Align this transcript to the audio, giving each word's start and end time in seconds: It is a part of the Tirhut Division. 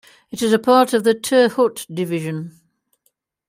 It 0.31 0.41
is 0.41 0.51
a 0.51 0.57
part 0.57 0.93
of 0.93 1.03
the 1.03 1.13
Tirhut 1.13 1.85
Division. 1.93 2.59